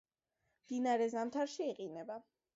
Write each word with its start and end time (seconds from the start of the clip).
მდინარე 0.61 1.11
ზამთარში 1.15 1.69
იყინება. 1.69 2.19